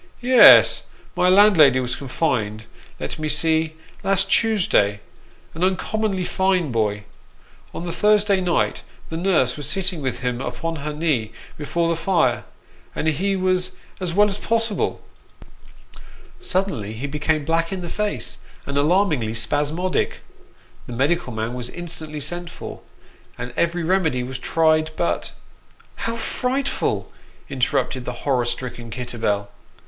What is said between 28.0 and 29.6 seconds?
the horror stricken Kitterbell.